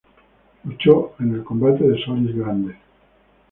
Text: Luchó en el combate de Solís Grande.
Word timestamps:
Luchó 0.63 1.13
en 1.19 1.35
el 1.35 1.43
combate 1.43 1.87
de 1.87 2.03
Solís 2.03 2.35
Grande. 2.35 2.75